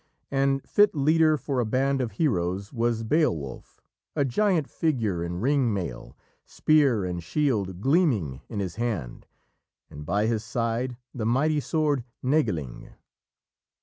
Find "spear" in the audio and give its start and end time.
6.43-7.05